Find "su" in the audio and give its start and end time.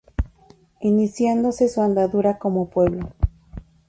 1.69-1.79